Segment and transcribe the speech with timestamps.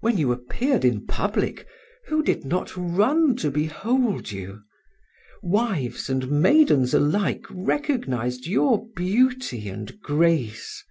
[0.00, 1.66] When you appeared in public,
[2.06, 4.62] who did not run to behold you?
[5.42, 10.84] Wives and maidens alike recognized your beauty and grace.